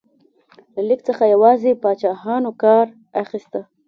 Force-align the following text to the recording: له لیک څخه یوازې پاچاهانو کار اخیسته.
له 0.73 0.81
لیک 0.87 1.01
څخه 1.07 1.23
یوازې 1.33 1.71
پاچاهانو 1.83 2.51
کار 2.63 2.85
اخیسته. 3.23 3.59